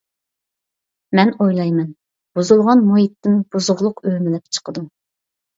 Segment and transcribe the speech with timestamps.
[1.19, 1.91] مەن ئويلايمەن:
[2.39, 4.85] بۇزۇلغان مۇھىتتىن بۇزۇقلۇق ئۆمىلەپ چىقىدۇ.